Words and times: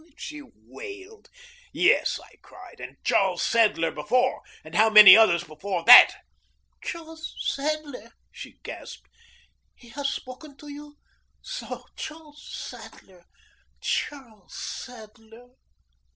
she 0.17 0.41
wailed. 0.41 1.29
"Yes," 1.71 2.19
I 2.19 2.35
cried, 2.41 2.79
"and 2.79 2.97
Charles 3.03 3.43
Sadler 3.43 3.91
before. 3.91 4.41
And 4.63 4.73
how 4.73 4.89
many 4.89 5.15
others 5.15 5.43
before 5.43 5.83
that?" 5.83 6.15
"Charles 6.83 7.35
Sadler!" 7.39 8.09
she 8.31 8.57
gasped. 8.63 9.07
"He 9.75 9.89
has 9.89 10.09
spoken 10.09 10.57
to 10.57 10.69
you? 10.69 10.97
So, 11.43 11.83
Charles 11.95 12.41
Sadler, 12.51 13.25
Charles 13.79 14.55
Sadler!" 14.55 15.49